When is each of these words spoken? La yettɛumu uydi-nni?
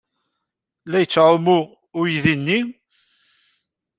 La 0.89 0.97
yettɛumu 1.01 1.57
uydi-nni? 1.99 2.59